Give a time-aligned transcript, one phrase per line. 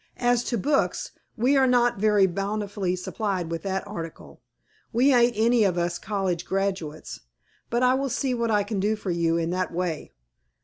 [0.17, 4.41] As to books, we are not very bountifully supplied with that article.
[4.91, 7.19] We ain't any of us college graduates,
[7.69, 10.11] but I will see what I can do for you in that way.